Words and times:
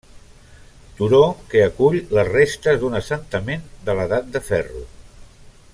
Turó 0.99 1.19
que 1.51 1.61
acull 1.65 1.97
les 2.19 2.31
restes 2.31 2.81
d'un 2.85 3.01
assentament 3.01 3.65
de 3.91 3.97
l'edat 4.01 4.33
de 4.37 4.43
Ferro. 4.49 4.83